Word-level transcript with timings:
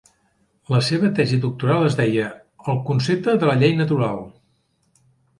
La 0.75 0.79
seva 0.85 1.09
tesis 1.17 1.41
doctoral 1.43 1.83
es 1.89 1.97
deia 1.99 2.29
"El 2.73 2.79
concepte 2.87 3.35
de 3.43 3.49
la 3.51 3.57
llei 3.65 3.75
natural". 3.83 4.23